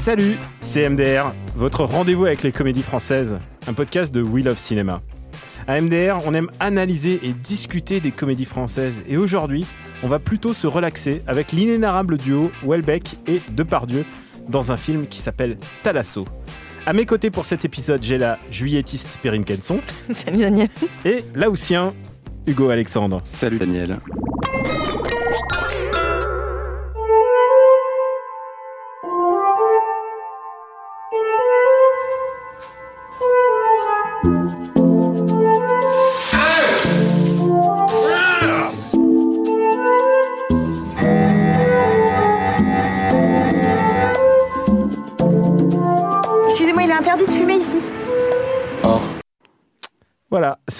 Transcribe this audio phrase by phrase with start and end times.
[0.00, 3.36] Salut, c'est MDR, votre rendez-vous avec les comédies françaises,
[3.66, 5.02] un podcast de We Love Cinéma.
[5.68, 9.66] À MDR, on aime analyser et discuter des comédies françaises et aujourd'hui,
[10.02, 14.06] on va plutôt se relaxer avec l'inénarrable duo Welbeck et Depardieu
[14.48, 16.24] dans un film qui s'appelle Talasso.
[16.86, 19.80] À mes côtés pour cet épisode, j'ai la juillettiste Perrine Kenson
[20.14, 20.68] Salut Daniel.
[21.04, 21.92] et l'Aoussien
[22.46, 23.20] Hugo Alexandre.
[23.24, 23.98] Salut Daniel.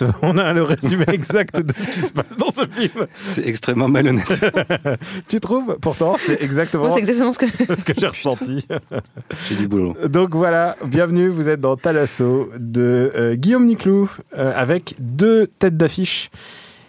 [0.22, 3.06] On a le résumé exact de ce qui se passe dans ce film.
[3.22, 4.26] C'est extrêmement malhonnête.
[5.28, 7.46] Tu trouves Pourtant, c'est exactement exactement ce que.
[7.76, 8.66] ce que j'ai ressenti.
[9.48, 9.96] J'ai du boulot.
[10.08, 15.76] Donc voilà, bienvenue, vous êtes dans Talasso de euh, Guillaume Niclou euh, avec deux têtes
[15.76, 16.30] d'affiche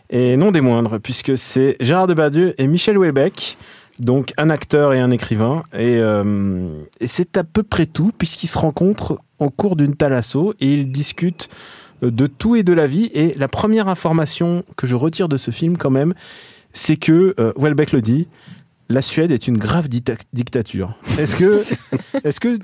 [0.10, 3.58] et non des moindres puisque c'est Gérard Depardieu et Michel Houellebecq,
[4.00, 8.48] donc un acteur et un écrivain et, euh, et c'est à peu près tout puisqu'ils
[8.48, 12.88] se rencontrent au cours d'une Talasso et ils discutent euh, de tout et de la
[12.88, 16.14] vie et la première information que je retire de ce film quand même
[16.74, 18.28] c'est que euh, Houellebecq le dit
[18.90, 20.96] la Suède est une grave dicta- dictature.
[21.18, 21.64] Est-ce que,
[22.26, 22.60] est-ce que,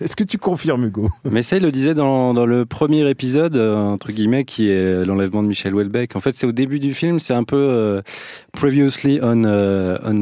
[0.00, 1.10] est-ce que tu confirmes, Hugo?
[1.30, 5.04] Mais ça, il le disait dans, dans le premier épisode, euh, entre guillemets, qui est
[5.04, 6.16] l'enlèvement de Michel Houellebecq.
[6.16, 8.00] En fait, c'est au début du film, c'est un peu euh,
[8.52, 10.20] previously on, on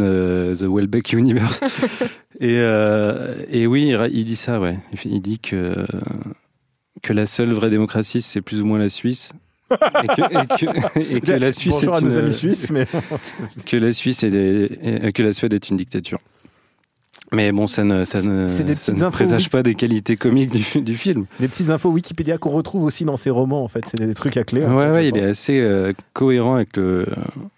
[0.57, 1.61] the Houellebecq universe.
[2.41, 4.81] et, euh, et oui, il dit ça, ouais.
[5.05, 5.87] Il dit que,
[7.03, 9.33] que la seule vraie démocratie, c'est plus ou moins la Suisse.
[9.71, 12.71] et, que, et que- et que la Suisse Bonjour à est nos une, amis suisses,
[12.71, 12.87] mais
[13.67, 16.19] que la Suisse est des- et- que la Suède est une dictature.
[17.31, 19.49] Mais bon, ça ne, ça ne, ça infos, présage oui.
[19.51, 21.27] pas des qualités comiques du, fi- du film.
[21.39, 23.83] des petites infos Wikipédia qu'on retrouve aussi dans ses romans, en fait.
[23.85, 24.63] C'est des trucs à clé.
[24.63, 27.05] ouais, fait, ouais, il est assez euh, cohérent avec, le,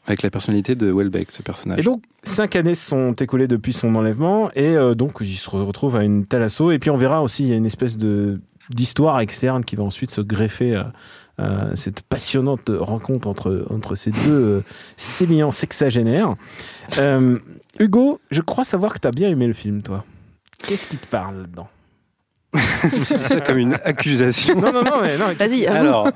[0.06, 1.78] avec la personnalité de Welbeck, ce personnage.
[1.78, 5.48] Et donc, cinq années se sont écoulées depuis son enlèvement, et euh, donc il se
[5.48, 6.72] retrouve à une telle assaut.
[6.72, 9.82] Et puis on verra aussi, il y a une espèce de d'histoire externe qui va
[9.84, 10.92] ensuite se greffer à,
[11.38, 14.64] à cette passionnante rencontre entre, entre ces deux euh,
[14.96, 16.36] sémillants sexagénaires.
[16.98, 17.38] Euh,
[17.78, 20.04] Hugo, je crois savoir que tu as bien aimé le film, toi.
[20.66, 21.68] Qu'est-ce qui te parle dedans?
[23.04, 24.60] Ça comme une accusation.
[24.60, 25.32] Non, non, non, mais non.
[25.38, 25.66] Vas-y.
[25.66, 26.08] Alors,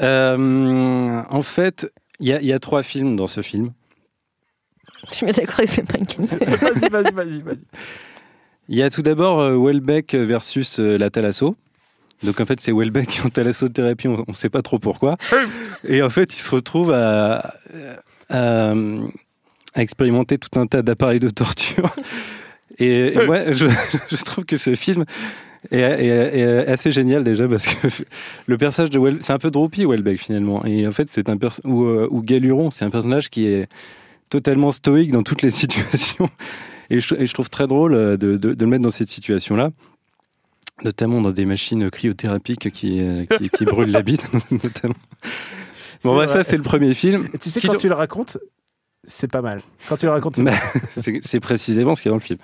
[0.00, 3.72] euh, en fait, il y, a- il y a trois films dans ce film.
[5.10, 6.26] Je suis bien d'accord que c'est pas une.
[6.26, 7.58] Vas-y, vas-y, vas-y, vas-y.
[8.68, 11.56] Il y a tout d'abord euh, Welbeck versus euh, la thalasso.
[12.24, 15.16] Donc en fait, c'est Welbeck en thalassothérapie, on ne sait pas trop pourquoi.
[15.86, 17.54] Et en fait, il se retrouve à,
[18.28, 18.72] à-
[19.74, 21.94] à expérimenter tout un tas d'appareils de torture.
[22.80, 23.66] Et, et moi, je,
[24.08, 25.04] je trouve que ce film
[25.72, 27.88] est, est- est assez génial déjà parce que
[28.46, 30.64] le personnage de Welbeck, c'est un peu Droopy Welbeck finalement.
[30.64, 33.68] Et en fait, c'est un ou, euh, ou Galuron, c'est un personnage qui est
[34.30, 36.28] totalement stoïque dans toutes les situations.
[36.90, 39.10] Et je, et je trouve très drôle euh, de, de- de le mettre dans cette
[39.10, 39.70] situation-là,
[40.84, 44.94] notamment dans des machines cryothérapiques qui, euh, qui, qui brûlent la bite, notamment.
[46.04, 47.28] Bon, bah, ça, c'est le premier film.
[47.34, 48.38] Et tu sais, Qui quand tu le racontes,
[49.08, 49.60] c'est pas mal.
[49.88, 50.38] Quand tu le racontes,
[50.96, 52.38] c'est précisément ce qu'il y a dans le film.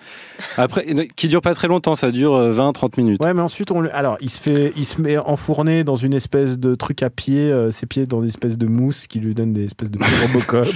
[0.57, 3.23] Après, qui dure pas très longtemps, ça dure euh, 20-30 minutes.
[3.23, 3.95] Ouais, mais ensuite, on le...
[3.95, 7.41] alors, il se fait, il se met enfourné dans une espèce de truc à pied,
[7.41, 10.67] euh, ses pieds dans une espèce de mousse qui lui donne des espèces de Robocop.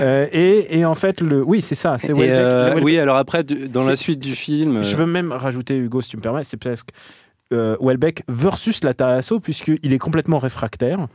[0.00, 3.84] Euh, et, et en fait, le, oui, c'est ça, c'est euh, oui, alors après, dans
[3.84, 4.82] la suite du film.
[4.82, 8.84] Je euh, veux même rajouter, Hugo, si tu me permets, c'est presque euh, Welbeck versus
[8.84, 11.06] la Talasso, puisqu'il est complètement réfractaire.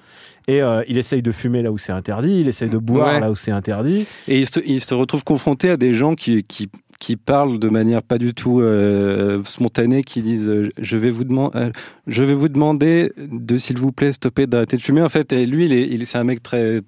[0.47, 3.19] Et euh, il essaye de fumer là où c'est interdit, il essaye de boire Ouais.
[3.19, 4.06] là où c'est interdit.
[4.27, 6.69] Et il se, il se retrouve confronté à des gens qui, qui,
[7.00, 11.24] qui parlent de manière pas du tout euh, spontanée, qui disent euh, je, vais vous
[11.56, 11.71] euh,
[12.07, 15.01] je vais vous demander de, s'il vous plaît, stopper d'arrêter de fumer.
[15.01, 16.79] En fait, et lui, il est, il c'est un mec très,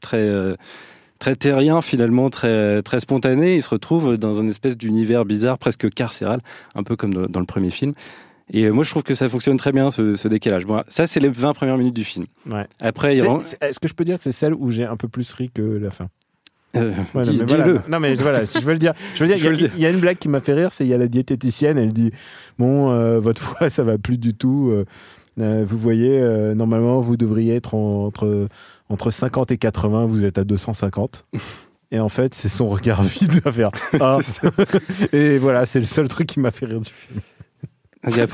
[0.00, 0.56] très, euh,
[1.18, 3.56] très terrien, finalement, très, très spontané.
[3.56, 6.40] Il se retrouve dans une espèce d'univers bizarre, presque carcéral,
[6.74, 7.94] un peu comme dans, dans le premier film.
[8.52, 10.66] Et euh, moi, je trouve que ça fonctionne très bien, ce, ce décalage.
[10.66, 12.26] Bon, ça, c'est les 20 premières minutes du film.
[12.50, 12.66] Ouais.
[12.80, 15.50] Après, Est-ce que je peux dire que c'est celle où j'ai un peu plus ri
[15.54, 16.08] que la fin?
[16.76, 17.64] Euh, Ouais, non, mais voilà.
[17.64, 17.80] dis-le.
[17.88, 18.92] Non, mais voilà, si je veux le dire.
[19.14, 20.88] Je veux dire, il y a- y, une blague qui m'a fait rire, c'est il
[20.88, 22.12] y a la diététicienne, elle dit
[22.58, 24.72] Bon, euh, votre foie, ça va plus du tout.
[25.40, 28.46] euh, vous voyez, euh, normalement, vous devriez être en- entre,
[28.88, 31.24] entre 50 et 80, vous êtes à 250.
[31.92, 33.70] Et en fait, c'est son regard vide à faire.
[34.00, 34.18] Ah.
[35.12, 37.20] et voilà, c'est le seul truc qui m'a fait rire du film.
[38.08, 38.30] Et.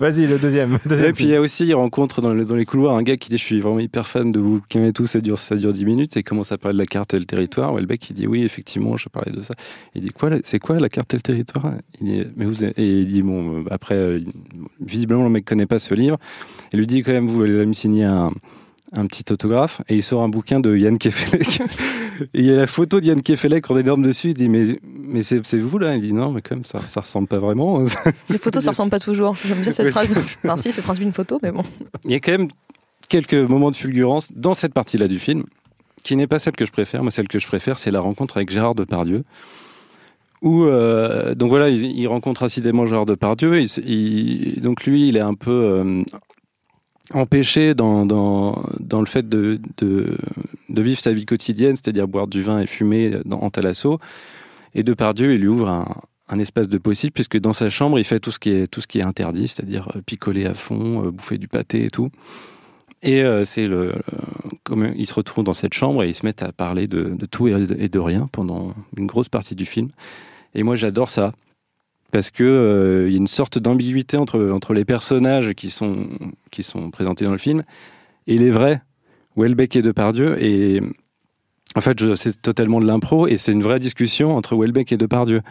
[0.00, 0.78] Vas-y, le deuxième.
[0.86, 3.02] deuxième et puis il y a aussi, il rencontre dans, le- dans les couloirs un
[3.04, 5.54] gars qui dit Je suis vraiment hyper fan de bouquins et tout, ça dure, ça
[5.54, 6.16] dure 10 minutes.
[6.16, 7.72] Et il commence à parler de la carte et le territoire.
[7.74, 9.54] Welbeck, il dit Oui, effectivement, je parlais de ça.
[9.94, 11.74] Il dit Quoi, c'est quoi la carte et le territoire?
[12.00, 14.18] Il dit, Mais vous, avez- Et il dit Bon, euh, après, euh,
[14.80, 16.18] visiblement, le mec connaît pas ce livre.
[16.72, 18.32] Il lui dit quand même Vous allez me signer un,
[18.92, 19.82] un petit autographe.
[19.88, 21.60] Et il sort un bouquin de Yann Kefelec.
[22.34, 24.28] et il y a la photo de Yann Kefelec en énorme dessus.
[24.30, 25.94] Il dit Mais, mais c'est, vous là?
[25.96, 27.82] Il dit Non, mais quand même, ça, ça ressemble pas vraiment.
[28.30, 29.34] Les photos, ça ressemble pas toujours.
[29.44, 30.14] J'aime bien cette phrase.
[30.44, 31.62] Enfin, si, c'est principe d'une photo, mais bon.
[32.04, 32.48] Il y a quand même
[33.08, 35.44] quelques moments de fulgurance dans cette partie-là du film,
[36.02, 37.02] qui n'est pas celle que je préfère.
[37.02, 39.24] Moi, celle que je préfère, c'est la rencontre avec Gérard Depardieu.
[40.42, 43.58] Où, euh, donc voilà, il, il rencontre incidemment Gérard Depardieu.
[43.58, 46.02] Il, s- il- donc lui, il est un peu euh,
[47.12, 50.16] empêché dans, dans, le fait de, de,
[50.68, 53.98] de vivre sa vie quotidienne, c'est-à-dire boire du vin et fumer dans, en Thalasso.
[54.74, 55.86] Et Depardieu, il lui ouvre
[56.28, 58.80] un, espace de possible, puisque dans sa chambre, il fait tout ce qui est, tout
[58.80, 62.10] ce qui est interdit, c'est-à-dire euh, picoler à fond, euh, bouffer du pâté et tout.
[63.02, 63.94] Et euh, c'est le,
[64.64, 67.26] comme ils se retrouvent dans cette chambre et ils se mettent à parler de, de
[67.26, 69.90] tout de, et de rien pendant une grosse partie du film.
[70.54, 71.32] Et moi, j'adore ça
[72.12, 76.06] parce que euh, il y a une sorte d'ambiguïté entre entre les personnages qui sont
[76.50, 77.64] qui sont présentés dans le film
[78.26, 78.82] et les vrais,
[79.36, 80.42] Welbeck et Depardieu.
[80.42, 80.80] Et
[81.74, 85.42] en fait, c'est totalement de l'impro et c'est une vraie discussion entre Welbeck et Depardieu.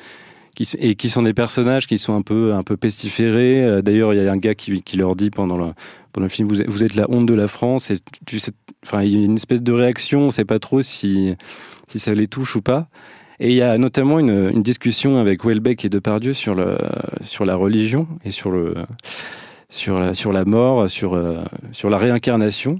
[0.55, 3.61] Qui, et qui sont des personnages qui sont un peu un peu pestiférés.
[3.61, 5.73] Euh, D'ailleurs, il y a un gars qui, qui leur dit pendant le
[6.13, 7.91] pendant le film, vous êtes, la honte de la France.
[8.85, 10.21] Enfin, il y a une espèce de réaction.
[10.21, 11.35] On ne sait pas trop si
[11.89, 12.87] si ça les touche ou pas.
[13.39, 16.77] Et il y a notamment une, une discussion avec Welbeck et Depardieu sur le
[17.23, 18.75] sur la religion et sur le
[19.69, 21.39] sur la, sur la mort, sur euh,
[21.71, 22.79] sur la réincarnation.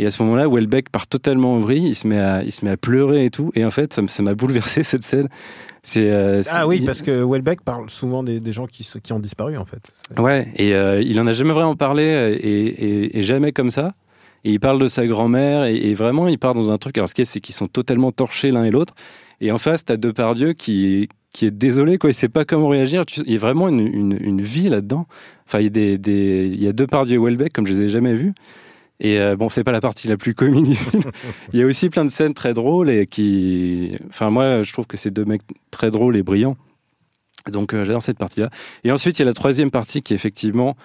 [0.00, 2.64] Et à ce moment-là, Welbeck part totalement en vrille, il se met à il se
[2.64, 3.50] met à pleurer et tout.
[3.56, 5.28] Et en fait, ça m'a bouleversé cette scène.
[5.82, 9.18] C'est euh, Ah oui, parce que Welbeck parle souvent des, des gens qui, qui ont
[9.18, 9.90] disparu, en fait.
[10.18, 13.94] Ouais, et euh, il en a jamais vraiment parlé et, et- et jamais comme ça.
[14.44, 16.96] Et il parle de sa grand-mère et, et vraiment il part dans un truc.
[16.98, 18.94] Alors ce qui est, c'est qu'ils sont totalement torchés l'un et l'autre.
[19.40, 22.10] Et en face, t'as Depardieu qui qui est désolé quoi.
[22.10, 23.04] Il sait pas comment réagir.
[23.06, 25.06] Tu- Il y a vraiment une, une, une vie là-dedans.
[25.46, 27.82] Enfin, il y a des, des il y a Depardieu et Welbeck comme je les
[27.82, 28.32] ai jamais vus.
[29.00, 31.04] Et euh, bon, c'est pas la partie la plus comique du film.
[31.52, 34.86] Il y a aussi plein de scènes très drôles et qui, enfin moi, je trouve
[34.88, 36.56] que c'est deux mecs très drôles et brillants.
[37.48, 38.50] Donc euh, j'adore cette partie-là.
[38.82, 40.76] Et ensuite, il y a la troisième partie qui est effectivement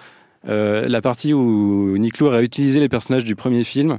[0.48, 3.98] euh, la partie où Nick Lohr a utilisé les personnages du premier film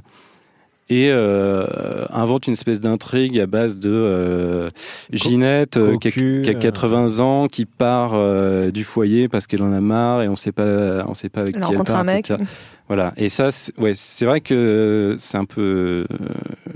[0.88, 1.66] et euh,
[2.10, 4.70] invente une espèce d'intrigue à base de euh,
[5.12, 9.46] Ginette euh, qui, a, cocu, qui a 80 ans, qui part euh, du foyer parce
[9.48, 11.76] qu'elle en a marre et on sait pas, on sait pas avec Elle qui elle
[11.78, 12.30] rencontre part, un mec.
[12.30, 12.44] etc.
[12.86, 13.12] Voilà.
[13.16, 16.16] Et ça, c'est- ouais, c'est vrai que c'est un peu, euh,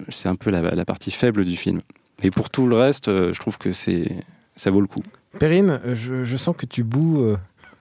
[0.08, 1.78] c'est un peu la, la partie faible du film.
[2.24, 4.10] Et pour tout le reste, euh, je trouve que c'est,
[4.56, 5.02] ça vaut le coup.
[5.38, 7.36] Perrine, je, je sens que tu boues euh,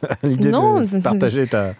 [0.08, 0.82] à l'idée Non.
[0.82, 1.74] de partager ta...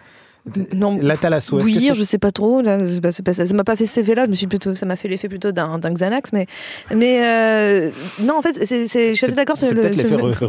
[0.74, 1.16] Non, La
[1.58, 2.62] est-ce que bouillir, je sais pas trop.
[2.62, 2.78] Là,
[3.22, 4.24] pas- ça m'a pas fait ce effet-là.
[4.24, 6.46] Je me suis plutôt, ça m'a fait l'effet plutôt d'un Xanax, mais
[6.94, 7.90] mais euh,
[8.22, 9.82] non, en fait, c'est, je suis d'accord sur le.
[9.92, 10.32] sur le-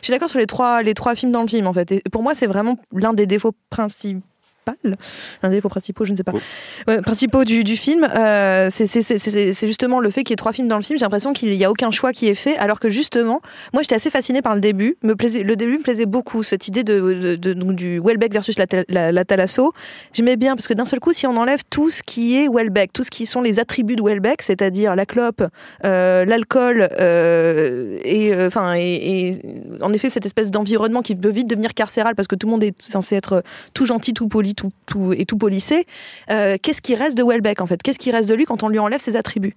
[0.00, 1.92] je suis d'accord sur les trois les trois films dans le film en fait.
[1.92, 4.20] Et pour moi, c'est vraiment l'un des défauts principaux.
[5.42, 6.32] Un des défauts principaux, je ne sais pas.
[6.34, 6.38] Oh.
[6.86, 10.68] Ouais, principaux du, du film, euh, c'est- justement le fait qu'il y ait trois films
[10.68, 10.98] dans le film.
[10.98, 13.40] J'ai l'impression qu'il n'y a aucun choix qui est fait, alors que justement,
[13.72, 14.96] moi j'étais assez fascinée par le début.
[15.02, 18.32] Me plaisait, le début me plaisait beaucoup, cette idée de, de- de- donc, du Welbeck
[18.32, 19.72] versus la, la, la Thalasso.
[20.12, 22.92] J'aimais bien, parce que d'un seul coup, si on enlève tout ce qui est Welbeck,
[22.92, 25.42] tout ce qui sont les attributs de Welbeck, c'est-à-dire la clope,
[25.84, 29.42] euh, l'alcool, euh, et, enfin, et, et
[29.80, 32.64] en effet, cette espèce d'environnement qui peut vite devenir carcéral parce que tout le monde
[32.64, 33.42] est censé être
[33.74, 35.86] tout gentil, tout poli, tout, tout, et tout polissé.
[36.30, 37.82] Euh, Qu'est-ce qui reste de Welbeck en fait?
[37.82, 39.54] Qu'est-ce qui reste de lui quand on lui enlève ses attributs?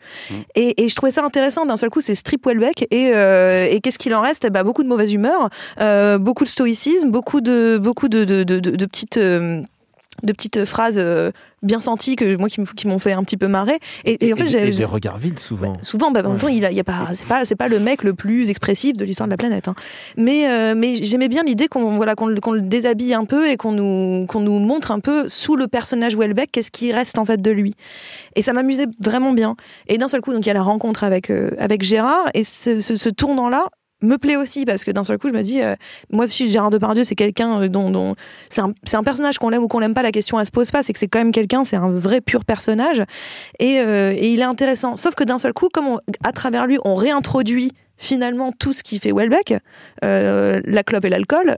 [0.55, 1.65] Et, et je trouvais ça intéressant.
[1.65, 4.45] D'un seul coup, c'est strip Welbeck et, euh, et qu'est-ce qu'il en reste?
[4.45, 5.49] Eh ben, Beaucoup de mauvaise humeur,
[5.79, 9.17] euh, beaucoup de stoïcisme, beaucoup de, beaucoup de, de, de, de- de petites.
[10.23, 11.31] De petites phrases euh,
[11.61, 14.47] bien senties que moi qui m'ont fait un petit peu marrer et, et en fait
[14.47, 15.77] j'ai des regards vides, souvent.
[15.81, 17.79] Souvent, bah, en même temps, il a, il a pas, c'est pas, c'est pas le
[17.79, 19.67] mec le plus expressif de l'histoire de la planète.
[19.67, 19.75] hein.
[20.15, 23.71] Mais, euh, mais j'aimais bien l'idée qu'on, voilà, qu'on, le- déshabille un peu et qu'on
[23.71, 27.41] nous, qu'on nous montre un peu sous le personnage Welbeck qu'est-ce qui reste en fait
[27.41, 27.73] de lui.
[28.35, 29.55] Et ça m'amusait vraiment bien.
[29.87, 32.43] Et d'un seul coup, donc il y a la rencontre avec, euh, avec Gérard et
[32.43, 33.65] ce, ce, ce tournant-là.
[34.01, 35.75] Me plaît aussi parce que d'un seul coup je me dis euh,
[36.11, 38.15] moi aussi Gérard Depardieu c'est quelqu'un euh, dont,
[38.49, 40.71] c'est un, un personnage qu'on l'aime ou qu'on l'aime pas la question elle se pose
[40.71, 43.03] pas c'est que c'est quand même quelqu'un c'est un vrai pur personnage.
[43.59, 44.95] Et, euh, et il est intéressant.
[44.95, 48.99] Sauf que d'un seul coup comme à travers lui on réintroduit finalement tout ce qui
[48.99, 49.53] fait Welbeck
[50.03, 51.55] euh, la clope et l'alcool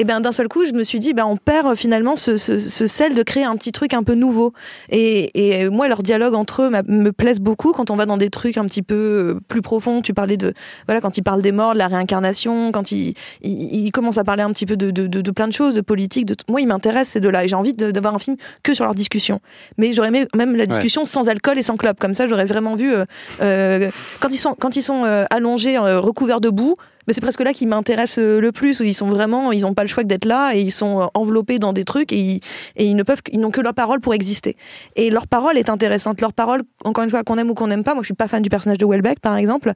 [0.00, 2.36] et ben d'un seul coup je me suis dit ben on perd euh, finalement ce,
[2.36, 4.52] ce, ce sel de créer un petit truc un peu nouveau
[4.88, 5.30] et,
[5.62, 8.56] et moi leur dialogue entre eux me plaisent beaucoup quand on va dans des trucs
[8.56, 8.94] un petit peu
[9.36, 10.54] euh, plus profonds tu parlais de
[10.86, 14.24] voilà, quand il parle des morts, de la réincarnation, quand il, il, il commence à
[14.24, 16.60] parler un petit peu de, de, de, de plein de choses, de politique, de, moi,
[16.60, 17.44] il m'intéresse ces deux-là.
[17.44, 19.40] Et j'ai envie de- d'avoir un film que sur leur discussion.
[19.78, 21.98] Mais j'aurais aimé même la discussion sans alcool et sans clope.
[21.98, 23.04] Comme ça, j'aurais vraiment vu, euh,
[23.42, 23.90] euh,
[24.20, 26.76] quand ils sont, quand ils sont euh, allongés, euh, recouverts de boue,
[27.12, 29.82] c'est presque là qui m'intéresse euh, le plus, où ils sont vraiment, ils n'ont pas
[29.82, 32.40] le choix d'être là et ils sont euh, enveloppés dans des trucs et
[32.76, 34.56] ils, ne peuvent, ils n'ont que leur parole pour exister.
[34.96, 36.20] Et leur parole est intéressante.
[36.20, 37.94] Leur parole, encore une fois, qu'on aime ou qu'on n'aime pas.
[37.94, 39.72] Moi, je suis pas fan du personnage de Welbeck, par exemple,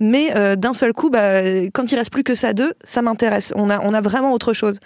[0.00, 1.42] mais euh, d'un seul coup, bah,
[1.72, 3.52] quand il reste plus que ça d'eux, ça m'intéresse.
[3.56, 4.78] On a, on a vraiment autre chose.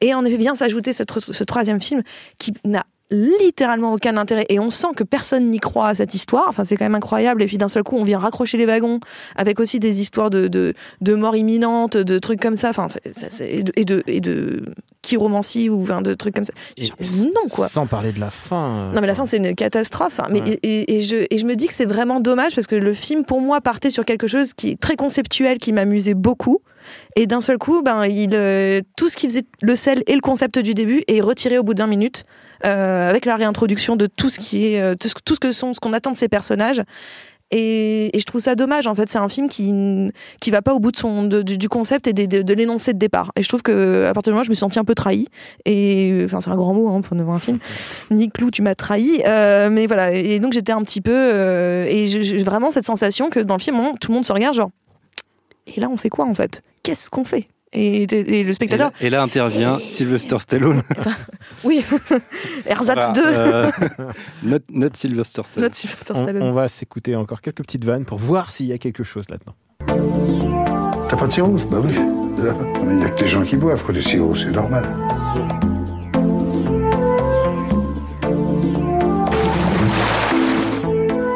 [0.00, 2.02] Et en vient s'ajouter ce troisième film
[2.38, 6.46] qui n'a littéralement aucun intérêt et on sent que personne n'y croit à cette histoire
[6.48, 8.98] enfin c'est quand même incroyable et puis d'un seul coup on vient raccrocher les wagons
[9.36, 12.88] avec aussi des histoires de, de, de mort imminente de trucs comme ça enfin
[13.40, 14.64] et de et de, et de
[15.02, 18.72] chiromancie ou enfin, de trucs comme ça Et non quoi Sans parler de la fin.
[18.74, 20.20] euh, non mais la fin c'est une catastrophe.
[20.20, 20.26] hein.
[20.30, 20.58] Mais Ouais.
[20.62, 22.94] et, et- et je et je me dis que c'est vraiment dommage parce que le
[22.94, 26.60] film pour moi partait sur quelque chose qui est très conceptuel, qui m'amusait beaucoup.
[27.14, 30.20] Et d'un seul coup, ben il euh, tout ce qui faisait le sel et le
[30.20, 32.24] concept du début est retiré au bout d'un minute
[32.64, 35.52] euh, avec la réintroduction de tout ce qui est euh, tout ce, tout ce que
[35.52, 36.82] sont ce qu'on attend de ces personnages.
[37.54, 39.10] Et, et je trouve ça dommage en fait.
[39.10, 42.14] C'est un film qui qui va pas au bout de son de- du, concept et
[42.14, 43.30] de, de l'énoncé de départ.
[43.36, 44.94] Et je trouve que à partir du moment où je me suis sentie un peu
[44.94, 45.28] trahie.
[45.66, 47.58] Et enfin c'est un grand mot hein, pour ne voir un film.
[48.10, 49.22] Nick Clou, tu m'as trahi.
[49.26, 51.12] Euh, mais voilà, et donc j'étais un petit peu.
[51.12, 54.24] euh, et j'ai j'ai vraiment cette sensation que dans le film, on- tout le monde
[54.24, 54.70] se regarde, genre.
[55.66, 56.62] Et là, on fait quoi en fait?
[56.82, 57.48] Qu'est-ce qu'on fait?
[57.72, 60.82] Et, et le Et là, spectateur, et là intervient Sylvester Stallone.
[61.64, 61.84] oui,
[62.66, 63.70] Ersatz 2, Euh,
[64.42, 65.62] not, not Sylvester Stallone.
[65.64, 66.42] notre Sylvester on, Stallone.
[66.42, 69.54] on va s'écouter encore quelques petites vannes pour voir s'il y a quelque chose là-dedans.
[71.08, 71.64] T'as pas de cirrhose?
[71.66, 71.92] Bah oui.
[72.88, 74.84] Il n'y a que les gens qui boivent quoi, du sirop, c'est normal.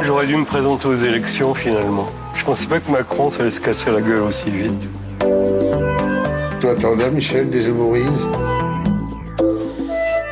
[0.05, 2.09] J'aurais dû me présenter aux élections finalement.
[2.35, 4.89] Je pensais pas que Macron ça allait se casser la gueule aussi vite.
[6.67, 8.09] Toi, t'en as, Michel, des hémorroïdes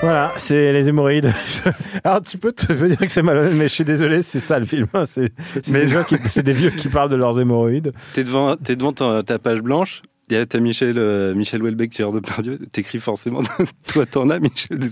[0.03, 1.33] Voilà, c'est les hémorroïdes.
[2.05, 4.65] Alors tu peux te dire que c'est malhonnête, mais je suis désolé, c'est ça le
[4.67, 4.89] film.
[4.95, 5.05] hein.
[5.07, 5.31] C'est
[5.71, 7.93] des, gens qui- c'est des vieux qui parlent de leurs hémorroïdes.
[8.15, 10.03] T'es devant, t'es devant ta, ta page blanche.
[10.29, 12.59] Il y a- T'as Michel, euh, Michel Houellebecq, Gérard Depardieu.
[12.73, 13.39] T'écris forcément,
[13.87, 14.89] toi t'en as, Michel, des,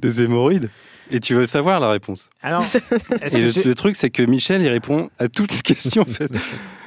[0.00, 0.68] des hémorroïdes.
[1.10, 2.28] Et tu veux savoir la réponse.
[2.42, 2.62] Alors,
[3.34, 6.30] Et le, truc, c'est que Michel, il répond à toutes les questions, en fait.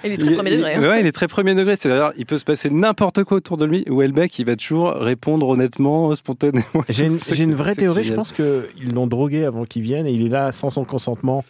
[0.03, 0.73] Il est très premier il, degré.
[0.75, 0.81] hein.
[0.81, 1.75] Ouais, il est très premier degré.
[1.75, 3.85] C'est-à-dire, il peut se passer n'importe quoi autour de lui.
[3.89, 6.63] Houellebecq, il va toujours répondre honnêtement, spontanément.
[6.89, 8.03] j'ai une, C'est- j'ai une vraie théorie.
[8.03, 11.43] Je pense qu'ils l'ont drogué avant qu'il vienne et il est là sans son consentement.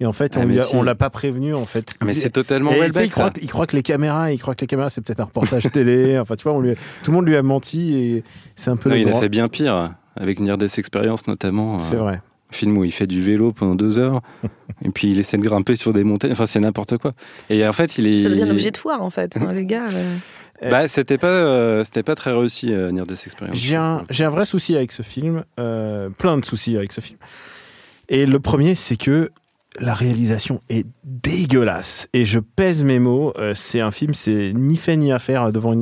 [0.00, 0.80] Et en fait, Ah, on, mais lui a- si.
[0.82, 1.94] l'a pas prévenu en fait.
[2.04, 4.62] Mais c'est totalement Et, il, croit, que- il croit que les caméras, il croit que
[4.62, 6.18] les caméras, c'est peut-être un reportage télé.
[6.18, 8.24] Enfin, tu vois, on lui, tout le monde lui a menti et
[8.56, 8.88] c'est un peu.
[8.88, 9.92] Non, le il a fait bien pire.
[10.16, 11.78] Avec Nirdes Experience, notamment.
[11.78, 12.22] C'est euh, vrai.
[12.50, 14.20] film où il fait du vélo pendant deux heures
[14.84, 16.32] et puis il essaie de grimper sur des montagnes.
[16.32, 17.12] Enfin, c'est n'importe quoi.
[17.50, 18.20] Et en fait, il est.
[18.20, 19.86] Ça devient un objet de foire en fait, hein, les gars.
[19.92, 20.16] euh.
[20.70, 23.56] Bah, c'était pas, euh, c'était pas très réussi, euh, Near Death Experience.
[23.56, 27.00] J'ai un, j'ai un vrai souci avec ce film, euh, plein de soucis avec ce
[27.00, 27.18] film.
[28.08, 29.30] Et le premier, c'est que
[29.80, 32.08] la réalisation est dégueulasse.
[32.12, 33.32] Et je pèse mes mots.
[33.38, 35.74] euh, c'est un film, c'est ni fait ni à faire devant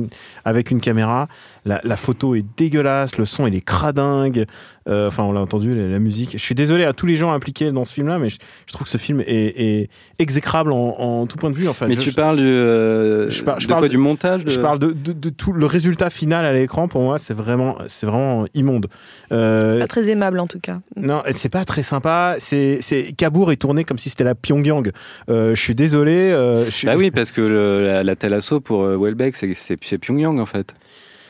[0.45, 1.27] avec une caméra.
[1.65, 4.45] La, la photo est dégueulasse, le son il est cradingue.
[4.89, 6.31] Euh, enfin, on l'a entendu, la, la musique.
[6.33, 8.37] Je suis désolé à tous les gens impliqués dans ce film-là, mais je,
[8.67, 9.27] je trouve que ce film est,
[9.61, 11.67] est exécrable en, en tout point de vue.
[11.69, 14.43] Enfin, Mais je- tu parles du, euh, Je par- je de parle quoi, du montage
[14.43, 16.87] de- je parle de, de, de tout le résultat final à l'écran.
[16.87, 18.87] Pour moi, c'est vraiment, c'est vraiment immonde.
[19.31, 20.79] Euh, C'est pas très aimable en tout cas.
[20.97, 22.35] non, c'est pas très sympa.
[22.39, 24.91] C'est, c'est Cabourg est tourné comme si c'était la Pyongyang.
[25.29, 26.11] Euh, je suis désolé.
[26.31, 29.53] euh, je suis- Bah oui, parce que le- la, la telle assaut pour Welbeck, c'est,
[29.53, 30.73] c'est, c'est Pyongyang en fait.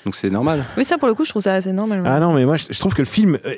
[0.05, 0.63] Donc c'est normal.
[0.77, 2.01] Oui, ça pour le coup, je trouve ça assez normal.
[2.01, 2.10] ouais.
[2.10, 3.55] Ah non, mais moi je, je trouve que le film, euh,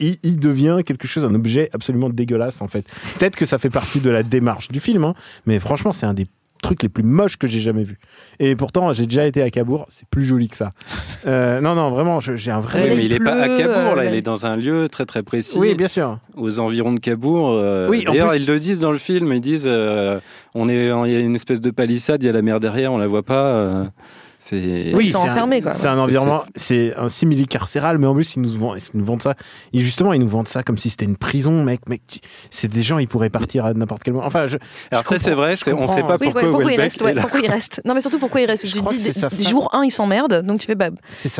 [0.00, 2.84] il, devient quelque chose, un objet absolument dégueulasse en fait.
[3.18, 5.14] Peut-être que ça fait partie de la démarche du film, hein,
[5.46, 6.26] mais franchement, c'est un des
[6.62, 7.98] trucs les plus moches que j'ai jamais vu.
[8.40, 10.70] Et pourtant, j'ai déjà été à Cabourg, c'est plus joli que ça.
[11.26, 12.86] Euh, non, non, vraiment, j'ai un vrai.
[12.86, 15.06] mais il il est pas à Cabourg, là, euh, il est dans un lieu très
[15.06, 15.56] très précis.
[15.58, 16.18] Oui, bien sûr.
[16.36, 17.48] aux environs de Cabourg.
[17.52, 19.32] euh, Oui, en D'ailleurs, plus- ils le disent dans le film.
[19.32, 20.20] Ils disent, euh,
[20.54, 22.92] on est, il y a une espèce de palissade, il y a la mer derrière,
[22.92, 23.86] on la voit pas.
[24.46, 25.72] C'est Oui, ils sont c'est un- enfermés, quoi.
[25.72, 29.04] C'est un environnement, c'est un simili carcéral, mais en plus ils nous vendent, ils nous
[29.04, 29.36] vendent ça.
[29.72, 31.80] Et justement, ils nous vendent ça comme si c'était une prison, mec.
[31.88, 32.02] Mec,
[32.50, 34.26] c'est des gens, ils pourraient partir à n'importe quel moment.
[34.26, 34.58] Enfin, je,
[34.90, 36.16] Alors je ça, c'est vrai, je on sait pas.
[36.20, 38.02] Oui, Pourquoi ouais, pourquoi il Welbeck reste ouais, est là Pourquoi il reste Non, mais
[38.02, 38.66] surtout pourquoi il reste.
[38.66, 38.80] Je Je,
[39.36, 40.90] dis, jour 1, il s'emmerde, donc tu fais bah,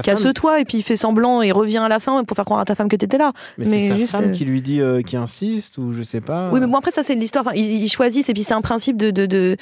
[0.02, 2.64] casse-toi, et puis il fait semblant et revient à la fin pour faire croire à
[2.64, 3.32] ta femme que t'étais là.
[3.58, 6.02] Mais, mais c'est sa juste, femme euh, qui lui dit, euh, qui insiste, ou je
[6.02, 6.48] sais pas.
[6.52, 7.44] Oui, mais bon, après, ça, c'est l'histoire.
[7.46, 9.56] Enfin, ils, ils choisissent, et puis c'est un principe de,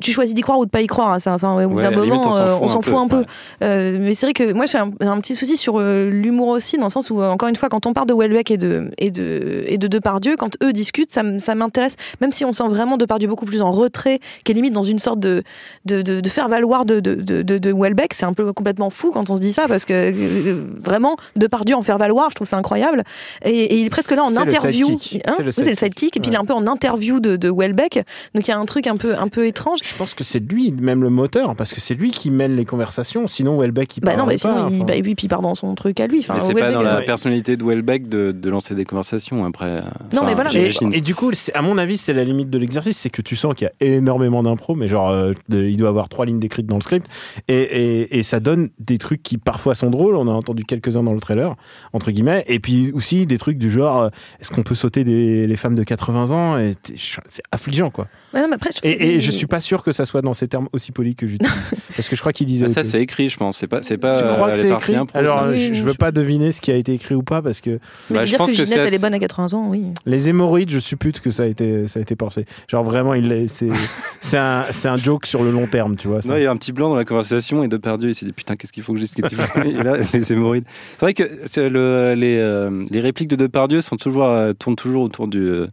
[0.00, 1.12] Tu choisis d'y croire ou de pas y croire.
[1.12, 3.24] hein, ça, enfin, au bout d'un moment, on s'en fout un peu.
[3.62, 6.76] Euh, mais c'est vrai que moi, j'ai un, un petit souci sur euh, l'humour aussi,
[6.76, 8.90] dans le sens où, euh, encore une fois, quand on parle de Welbeck et de,
[8.98, 12.96] et de, et de Depardieu, quand eux discutent, ça, m'intéresse, même si on sent vraiment
[12.96, 15.42] Depardieu beaucoup plus en retrait, qui est limite dans une sorte de,
[15.84, 18.14] de, de, de faire valoir de, de, de, Welbeck.
[18.14, 21.76] C'est un peu complètement fou quand on se dit ça, parce que euh, vraiment, Depardieu
[21.76, 23.02] en faire valoir, je trouve ça incroyable.
[23.44, 24.98] Et, et il est presque là en interview.
[25.26, 27.36] Hein C'est le Oui, le sidekick, et puis il est un peu en interview de,
[27.36, 28.04] de Welbeck.
[28.34, 29.80] Donc il y a un truc un peu, un peu étrange.
[29.82, 32.64] Je pense que c'est lui, même le moteur, parce que c'est lui qui mène les
[32.64, 33.26] conversations.
[33.28, 34.84] Sinon, Welbeck, il Bah non, mais sinon, pas, il, enfin.
[34.86, 36.20] bah, et puis, il part dans son truc à lui.
[36.20, 39.44] Enfin, Mais c'est pas dans la euh, personnalité de Welbeck de, de lancer des conversations
[39.44, 39.82] après.
[40.12, 42.58] Non, mais voilà, mais- Et, du coup, c'est- à mon avis, c'est la limite de
[42.58, 45.76] l'exercice, c'est que tu sens qu'il y a énormément d'impro, mais genre, euh, de- il
[45.76, 47.06] doit avoir trois lignes décrites dans le script,
[47.48, 51.02] et, et, et ça donne des trucs qui parfois sont drôles, on a entendu quelques-uns
[51.02, 51.54] dans le trailer,
[51.92, 54.08] entre guillemets, et puis aussi des trucs du genre, euh,
[54.40, 58.06] est-ce qu'on peut sauter des, les femmes de 80 ans et C'est affligeant, quoi.
[58.34, 60.34] Ouais, non, mais après, je Et, et je suis pas sûr que ça soit dans
[60.34, 61.52] ces termes aussi polis que j'utilise,
[61.96, 62.66] parce que je crois qu'il disait...
[62.68, 63.58] Ah, ça, c'est écrit, je pense.
[63.58, 64.16] C'est pas, c'est pas.
[64.18, 65.44] Tu euh, crois que les c'est écrit impro, Alors, ça.
[65.44, 67.42] euh, Oui, je, je veux je- pas deviner ce qui a été écrit ou pas,
[67.42, 67.78] parce que
[68.10, 69.82] Bah, je dire pense que que Ginette, elle est bonne à 80 ans, oui.
[70.06, 72.44] Les hémorroïdes, je suppute que ça a été, ça a été pensé.
[72.68, 73.68] Genre vraiment, il est- c'est,
[74.20, 76.22] c'est un, c'est un joke sur le long terme, tu vois.
[76.22, 76.30] ça.
[76.30, 78.32] Non, il y a un petit blanc dans la conversation et Depardieu il s'est dit
[78.32, 80.64] putain qu'est-ce qu'il faut que je faut- Et là les hémorroïdes.
[80.92, 84.76] C'est vrai que c'est le, les, euh, les répliques de Depardieu sont toujours euh, tournent
[84.76, 85.66] toujours autour du, euh,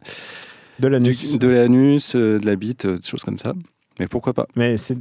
[0.79, 1.37] de du- l'anus.
[1.39, 3.53] de l'anus, euh, de la bite, euh, des choses comme ça.
[3.99, 4.97] Mais pourquoi pas Mais c'est,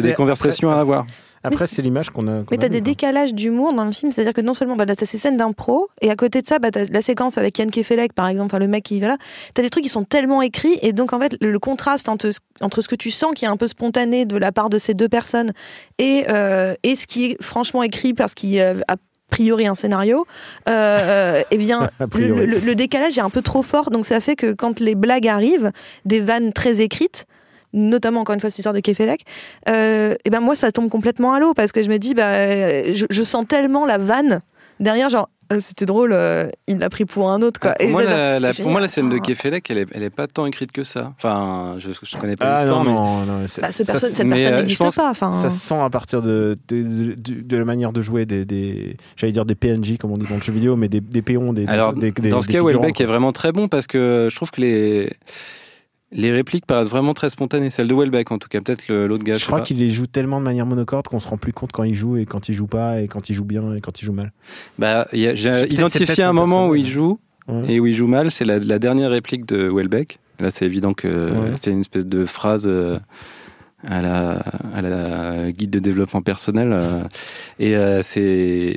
[0.00, 1.06] des conversations à avoir.
[1.44, 2.40] Après, c'est l'image qu'on a.
[2.40, 4.86] qu'on Mais a t'as des décalages d'humour dans le film, c'est-à-dire que non seulement bah,
[4.86, 7.70] t'as ces scènes d'impro, et à côté de ça, bah, t'as la séquence avec Yann
[7.70, 9.16] Kefelec, par exemple, enfin le mec qui va là,
[9.54, 12.40] t'as des trucs qui sont tellement écrits, et donc en fait, le, contraste entre, ce-
[12.60, 14.94] entre ce que tu sens qui est un peu spontané de la part de ces
[14.94, 15.52] deux personnes
[15.98, 18.96] et, euh, et ce qui est franchement écrit parce qu'il y a a
[19.30, 20.26] priori un scénario,
[20.68, 24.52] euh, euh, eh bien, le décalage est un peu trop fort, donc ça fait que
[24.52, 25.70] quand les blagues arrivent,
[26.04, 27.26] des vannes très écrites,
[27.72, 29.24] notamment encore une fois cette histoire de Kefelec,
[29.68, 32.92] euh, et ben moi ça tombe complètement à l'eau parce que je me dis bah
[32.92, 34.40] je, je sens tellement la vanne
[34.80, 37.90] derrière genre euh, c'était drôle euh, il l'a pris pour un autre quoi Pour Et
[37.90, 39.22] moi, la, la- je pour moi, la dis, scène de attends.
[39.24, 41.14] Kefelec, elle est, elle est pas tant écrite que ça.
[41.16, 42.90] Enfin, je, je connais pas Ah l'histoire, non,
[43.24, 43.40] mais non, non.
[43.62, 46.20] bah, ce perso- cette mais, personne euh, n'existe pas enfin ça se sent à partir
[46.20, 46.82] de, de,
[47.14, 50.26] de, de la manière de jouer des, des j'allais dire des PNJ comme on dit
[50.28, 52.46] dans le jeu vidéo, mais des, des péons, des, des- Alors, des, des- dans ce
[52.48, 55.10] des cas, Welbeck est vraiment très bon parce que je trouve que les,
[56.12, 57.70] les répliques paraissent vraiment très spontanées.
[57.70, 58.60] Celle de Welbeck, en tout cas.
[58.60, 59.34] Peut-être l'autre gars.
[59.36, 61.82] Je crois qu'il les joue tellement de manière monocorde qu'on se rend plus compte quand
[61.84, 64.04] il joue et quand il joue pas et quand il joue bien et quand il
[64.04, 64.32] joue mal.
[64.78, 67.72] Bah, j'ai identifié un moment où il joue Ouais.
[67.72, 68.30] et où il joue mal.
[68.30, 70.18] C'est la, la dernière réplique de Welbeck.
[70.40, 71.54] Là, c'est évident que Ouais.
[71.60, 72.98] c'est une espèce de phrase euh,
[73.86, 74.42] à la,
[74.74, 76.70] à la guide de développement personnel.
[76.72, 77.02] euh,
[77.58, 78.76] et euh, c'est.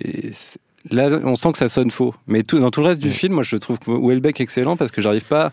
[0.90, 2.16] Là, on sent que ça sonne faux.
[2.28, 3.14] Mais tout, dans tout le reste du Ouais.
[3.14, 5.52] film, moi, je trouve que Welbeck excellent parce que j'arrive pas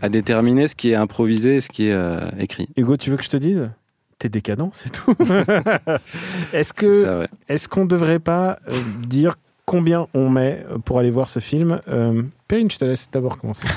[0.00, 2.68] à déterminer ce qui est improvisé et ce qui est euh, écrit.
[2.76, 3.70] Hugo, tu veux que je te dise?
[4.18, 5.14] T'es décadent, c'est tout.
[6.52, 8.74] Est-ce que est-ce qu'on devrait pas euh,
[9.06, 13.38] dire combien on met pour aller voir ce film euh, Perrine, je te laisse d'abord
[13.38, 13.64] commencer.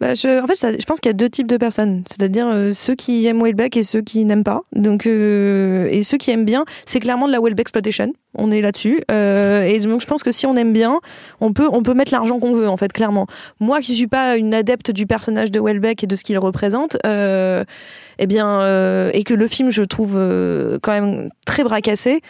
[0.00, 2.96] Bah, en fait, je pense qu'il y a deux types de personnes, c'est-à-dire euh, ceux
[2.96, 4.62] qui aiment Welbeck et ceux qui n'aiment pas.
[4.74, 8.12] Donc, euh, et ceux qui aiment bien, c'est clairement de la Welbeck exploitation.
[8.34, 9.00] On est là-dessus.
[9.12, 10.98] Euh, et donc, je pense que si on aime bien,
[11.40, 13.28] on peut, on peut mettre l'argent qu'on veut, en fait, clairement.
[13.60, 16.96] Moi, qui suis pas une adepte du personnage de Welbeck et de ce qu'il représente,
[17.04, 20.14] eh bien, et que le film, je trouve
[20.82, 22.22] quand même très bracassé.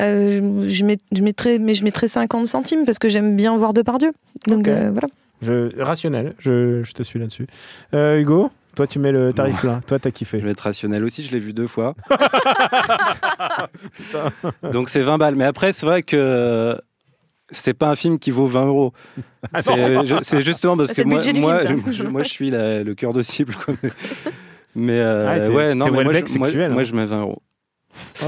[0.00, 3.56] Euh, je, je, mets- je mettrais, mais je mettrais 50 centimes parce que j'aime bien
[3.56, 4.12] voir Depardieu.
[4.46, 4.68] Donc Ok.
[4.68, 5.08] euh, voilà.
[5.42, 7.46] Je, rationnel, je, je te suis là-dessus.
[7.94, 9.80] Euh, Hugo, toi tu mets le tarif plein.
[9.86, 10.38] Toi t'as kiffé.
[10.40, 11.94] Je vais être rationnel aussi, je l'ai vu deux fois.
[14.72, 15.34] Donc c'est 20 balles.
[15.36, 16.76] Mais après, c'est vrai que
[17.50, 18.92] c'est pas un film qui vaut 20 euros.
[19.60, 21.60] C'est je- c'est justement parce Ah, que moi, moi,
[21.92, 23.54] je, moi, je suis la- le cœur de cible.
[23.54, 23.74] quoi.
[24.74, 26.84] Mais euh, Ah, t'es- ouais, non, t'es mais moi, Welbeck je, moi, sexuel, moi, hein.
[26.84, 27.42] je mets 20 euros.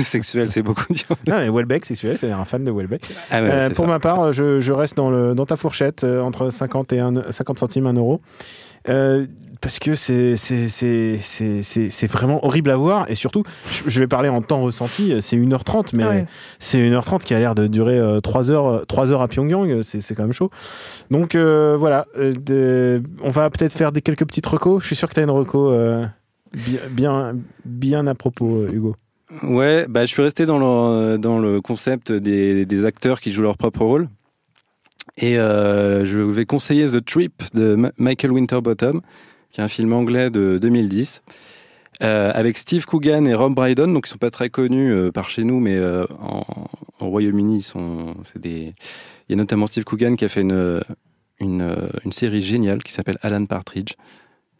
[0.00, 1.06] Sexuel, c'est beaucoup dire.
[1.26, 3.02] Non, mais Welbeck, sexuel, c'est un fan de Welbeck.
[3.30, 3.90] Ah ouais, Euh, pour ça.
[3.90, 7.30] ma part, je, je reste dans, le, dans ta fourchette euh, entre 50, et un-
[7.30, 8.20] 50 centimes et 1 euro.
[8.88, 9.26] Euh,
[9.60, 10.36] parce que c'est
[12.06, 13.10] vraiment horrible à voir.
[13.10, 16.26] Et surtout, je, je vais parler en temps ressenti, euh, c'est 1h30, mais Ouais.
[16.60, 19.68] c'est 1h30 qui a l'air de durer euh, 3, heures, euh, 3 heures à Pyongyang.
[19.70, 20.50] euh, C'est c'est quand même chaud.
[21.10, 24.82] Donc euh, voilà, euh, de- on va peut-être faire des, quelques petites recos.
[24.82, 26.06] Je suis sûr que tu as une reco euh,
[26.90, 28.96] bien, bien, à propos, euh, Hugo.
[29.42, 33.56] Ouais, bah, je suis resté dans le, dans le concept des, acteurs qui jouent leur
[33.56, 34.08] propre rôle.
[35.16, 39.00] Et euh, je vais conseiller The Trip de Michael Winterbottom,
[39.50, 41.22] qui est un film anglais de 2010,
[42.02, 45.30] euh, avec Steve Coogan et Rob Brydon, donc ils sont pas très connus euh, par
[45.30, 45.80] chez nous, mais
[46.20, 46.44] en,
[47.00, 48.74] au Royaume-Uni, ils sont, des.
[49.28, 50.82] Il y a notamment Steve Coogan qui a fait une,
[51.40, 53.94] une série géniale qui s'appelle Alan Partridge,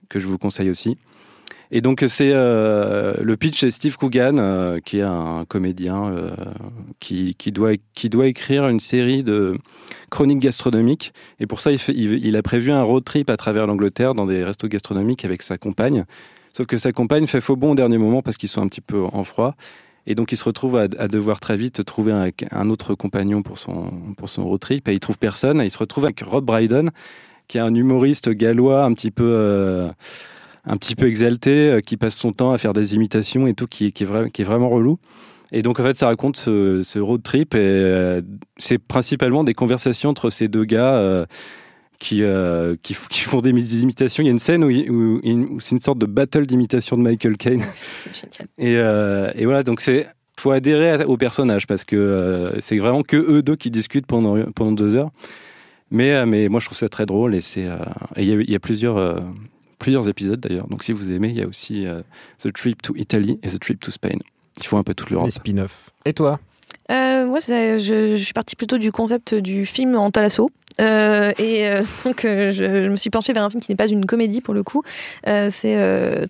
[0.08, 0.96] que je vous conseille aussi.
[1.70, 6.30] Et donc c'est euh, le pitch, c'est Steve Coogan, euh, qui est un comédien euh,
[7.00, 7.72] qui, doit,
[8.26, 9.58] écrire une série de
[10.10, 11.12] chroniques gastronomiques.
[11.40, 14.68] Et pour ça, il, a prévu un road trip à travers l'Angleterre dans des restos
[14.68, 16.04] gastronomiques avec sa compagne.
[16.56, 18.80] Sauf que sa compagne fait faux bon au dernier moment parce qu'ils sont un petit
[18.80, 19.56] peu en froid.
[20.08, 22.12] Et donc il se retrouve à, devoir très vite trouver
[22.52, 23.90] un, autre compagnon pour son,
[24.38, 24.86] road trip.
[24.86, 25.60] Et il trouve personne.
[25.60, 26.90] Il se retrouve avec Rob Brydon,
[27.48, 29.90] qui est un humoriste gallois un petit peu...
[30.66, 33.66] Un petit peu exalté, euh, qui passe son temps à faire des imitations et tout,
[33.66, 34.98] qui, qui, est, qui est vraiment relou.
[35.52, 38.20] Et donc en fait, ça raconte ce, ce road trip et euh,
[38.56, 41.24] c'est principalement des conversations entre ces deux gars euh,
[42.00, 42.22] qui,
[42.82, 44.24] qui, qui, font des imitations.
[44.24, 47.02] Il y a une scène où, où, où c'est une sorte de battle d'imitation de
[47.02, 47.62] Michael Caine.
[48.58, 53.40] et, et, voilà, donc c'est faut adhérer au personnage parce que c'est vraiment que eux
[53.40, 55.10] deux qui discutent pendant pendant deux heures.
[55.90, 57.66] Mais mais moi je trouve ça très drôle et c'est
[58.16, 59.22] il y, y, a plusieurs
[59.78, 60.68] plusieurs épisodes d'ailleurs.
[60.68, 62.02] Donc si vous aimez, il y a aussi uh,
[62.38, 64.18] The Trip to Italy et The Trip to Spain.
[64.58, 65.26] Il faut un peu toute l'Europe.
[65.26, 65.90] Les spin-offs.
[66.04, 66.40] Et toi?
[66.90, 70.50] Euh, Moi, je, je, suis partie plutôt du concept du film en talasso.
[70.80, 73.76] Euh, et euh, donc, euh, je, je, me suis penchée vers un film qui n'est
[73.76, 74.82] pas une comédie pour le coup.
[75.26, 75.76] Euh, c'est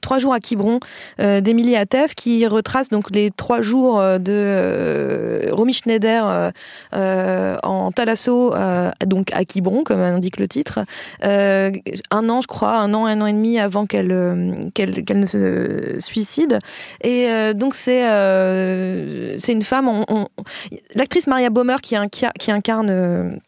[0.00, 0.80] Trois jours à Quiberon
[1.18, 6.52] d'Emilie Atef qui retrace donc les trois jours de Romy Schneider
[6.92, 8.54] en Thalasso,
[9.06, 10.80] donc à Quiberon, comme indique le titre.
[11.22, 15.26] un an, je crois, un an, un an et demi avant qu'elle qu'elle qu'elle ne
[15.26, 16.58] se suicide.
[17.02, 18.02] Et donc, c'est
[19.38, 19.88] c'est une femme.
[19.88, 20.28] On, on...
[20.94, 23.40] L'actrice Maria Bomer qui, qui, qui incarne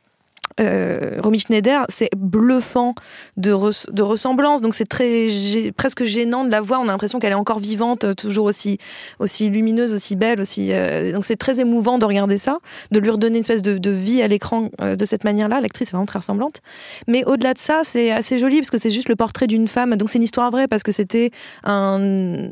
[0.61, 2.94] euh, Romy Schneider, c'est bluffant
[3.37, 5.29] de, res, de ressemblance, donc c'est très
[5.77, 6.81] presque gênant de la voir.
[6.81, 8.79] On a l'impression qu'elle est encore vivante, toujours aussi
[9.18, 10.73] aussi lumineuse, aussi belle, aussi.
[10.73, 12.59] Euh, donc c'est très émouvant de regarder ça,
[12.90, 15.61] de lui redonner une espèce de, de vie à l'écran euh, de cette manière-là.
[15.61, 16.61] L'actrice est vraiment très ressemblante.
[17.07, 19.94] Mais au-delà de ça, c'est assez joli parce que c'est juste le portrait d'une femme.
[19.97, 21.31] Donc c'est une histoire vraie parce que c'était
[21.64, 22.49] un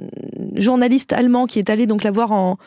[0.55, 2.59] journaliste allemand qui est allé donc la voir en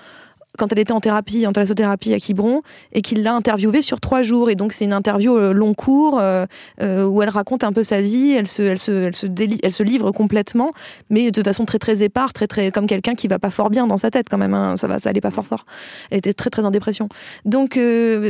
[0.59, 4.21] quand elle était en thérapie, en thalassothérapie à Quiberon, et qu'il l'a interviewée sur trois
[4.21, 4.49] jours.
[4.49, 6.45] Et donc c'est une interview euh, long cours euh,
[6.81, 9.27] euh, où elle raconte un peu sa vie, elle se, elle se, elle se,
[9.63, 10.73] elle se livre complètement,
[11.09, 13.87] mais de façon très très épars, très très comme quelqu'un qui va pas fort bien
[13.87, 14.53] dans sa tête quand même.
[14.53, 14.75] Hein.
[14.75, 15.65] Ça va, ça allait pas fort fort.
[16.11, 17.07] Elle était très très en dépression.
[17.45, 17.79] Donc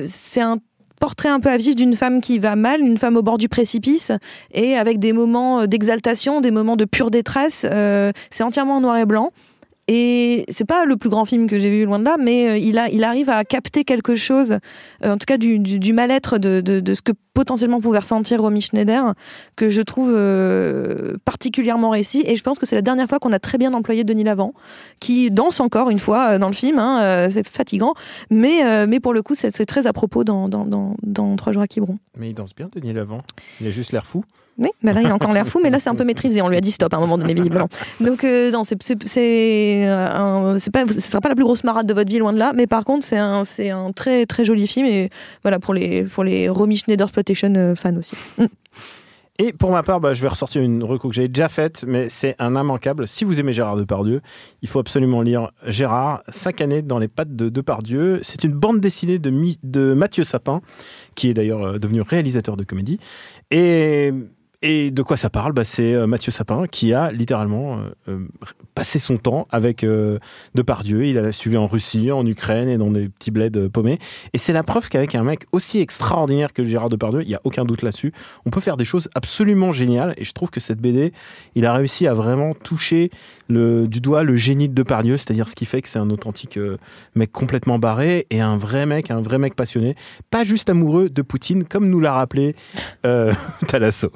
[0.05, 0.57] c'est un
[0.99, 3.49] portrait un peu à vif d'une femme qui va mal, une femme au bord du
[3.49, 4.11] précipice,
[4.53, 7.65] et avec des moments d'exaltation, des moments de pure détresse.
[8.31, 9.31] C'est entièrement en noir et blanc.
[9.91, 12.57] Et c'est pas le plus grand film que j'ai vu loin de là, mais euh,
[12.59, 14.59] il, a, il arrive à capter quelque chose,
[15.03, 19.15] euh, en tout cas du, mal-être de, de, ce que potentiellement pouvait ressentir Romy Schneider,
[19.55, 22.23] que je trouve euh, particulièrement réussi.
[22.27, 24.53] Et je pense que c'est la dernière fois qu'on a très bien employé Denis Lavant,
[24.99, 26.77] qui danse encore une fois dans le film.
[26.77, 27.95] Hein, c'est fatigant,
[28.29, 31.63] mais, mais pour le coup, c'est très à propos dans, dans, dans, dans Trois jours
[31.63, 31.97] à Quiberon.
[32.15, 33.23] Mais il danse bien, Denis Lavant.
[33.59, 34.23] Il a juste l'air fou.
[34.59, 36.41] Oui, mais là il a encore l'air fou, mais là c'est un peu maîtrisé.
[36.41, 37.69] On lui a dit stop à un moment donné visiblement.
[38.01, 38.83] Donc euh, non, c'est pas
[40.87, 42.83] ce sera pas la plus grosse marade de votre vie loin de là, mais par
[42.83, 45.09] contre c'est un un très très joli film et
[45.43, 48.15] voilà pour les pour les Romy Schneider euh, fans aussi.
[48.37, 48.45] Mm.
[49.41, 52.09] Et pour ma part, bah, je vais ressortir une reco que j'avais déjà faite, mais
[52.09, 53.07] c'est un immanquable.
[53.07, 54.19] Si vous aimez Gérard Depardieu,
[54.61, 58.19] il faut absolument lire Gérard, cinq années dans les pattes de Depardieu.
[58.21, 59.31] C'est une bande dessinée de,
[59.63, 60.59] de Mathieu Sapin,
[61.15, 62.99] qui est d'ailleurs euh, devenu réalisateur de comédie.
[63.49, 64.11] Et
[64.61, 65.53] et de quoi ça parle?
[65.53, 68.27] Bah, C'est euh, Mathieu Sapin qui a littéralement euh, euh,
[68.75, 70.19] passé son temps avec euh,
[70.53, 71.05] Depardieu.
[71.05, 73.99] Il a suivi en Russie, en Ukraine et dans des petits bleds paumés.
[74.33, 77.41] Et c'est la preuve qu'avec un mec aussi extraordinaire que Gérard Depardieu, il n'y a
[77.45, 78.11] aucun doute là-dessus,
[78.45, 80.13] on peut faire des choses absolument géniales.
[80.17, 81.13] Et je trouve que cette BD,
[81.55, 83.11] il a réussi à vraiment toucher
[83.49, 86.59] du doigt le génie de Depardieu, c'est-à-dire ce qui fait que c'est un authentique
[87.15, 89.95] mec complètement barré et un vrai mec, un vrai mec passionné.
[90.29, 92.55] Pas juste amoureux de Poutine, comme nous l'a rappelé
[93.67, 94.11] Talasso.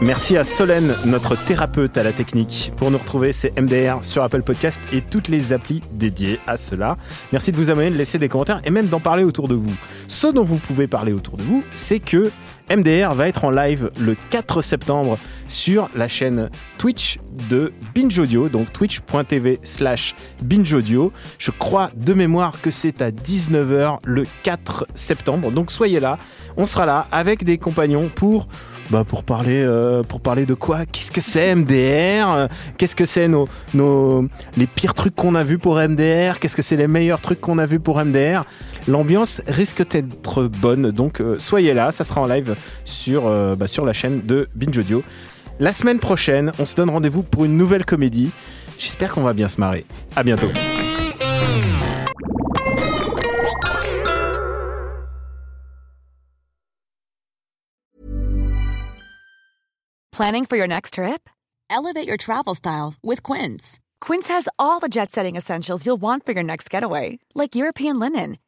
[0.00, 2.72] Merci à Solène, notre thérapeute à la technique.
[2.76, 6.96] Pour nous retrouver, c'est MDR sur Apple Podcast et toutes les applis dédiées à cela.
[7.32, 9.74] Merci de vous abonner, de laisser des commentaires et même d'en parler autour de vous.
[10.06, 12.30] Ce dont vous pouvez parler autour de vous, c'est que
[12.70, 18.48] MDR va être en live le 4 septembre sur la chaîne Twitch de Binge Audio,
[18.48, 21.12] donc twitch.tv slash Binge Audio.
[21.38, 26.18] Je crois de mémoire que c'est à 19h le 4 septembre, donc soyez là,
[26.56, 28.48] on sera là avec des compagnons pour
[28.90, 30.86] bah pour parler euh, pour parler de quoi?
[30.86, 34.26] Qu'est-ce que c'est MDR Qu'est-ce que c'est nos, nos
[34.56, 37.58] les pires trucs qu'on a vus pour MDR Qu'est-ce que c'est les meilleurs trucs qu'on
[37.58, 38.44] a vus pour MDR
[38.86, 43.66] L'ambiance risque d'être bonne, donc euh, soyez là, ça sera en live sur, euh, bah,
[43.66, 45.02] sur la chaîne de Binge Audio.
[45.60, 48.30] La semaine prochaine, on se donne rendez-vous pour une nouvelle comédie.
[48.78, 49.84] J'espère qu'on va bien se marrer.
[50.14, 50.48] À bientôt.
[60.12, 61.28] Planning for your next trip?
[61.70, 63.78] Elevate your travel style with Quince.
[64.00, 67.98] Quince has all the jet setting essentials you'll want for your next getaway, like European
[67.98, 68.38] linen,